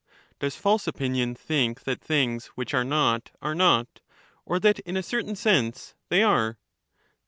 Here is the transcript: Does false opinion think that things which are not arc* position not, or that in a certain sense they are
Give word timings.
Does 0.39 0.55
false 0.55 0.87
opinion 0.87 1.35
think 1.35 1.81
that 1.83 2.01
things 2.01 2.47
which 2.55 2.73
are 2.73 2.83
not 2.83 3.29
arc* 3.39 3.39
position 3.39 3.57
not, 3.59 4.01
or 4.47 4.59
that 4.59 4.79
in 4.79 4.97
a 4.97 5.03
certain 5.03 5.35
sense 5.35 5.93
they 6.09 6.23
are 6.23 6.57